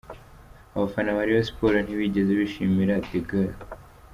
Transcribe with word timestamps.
Abafana 0.75 1.15
ba 1.17 1.23
Rayon 1.27 1.45
Sports 1.49 1.83
ntibigeze 1.83 2.31
bishimira 2.39 2.93
Degaulle. 3.09 3.55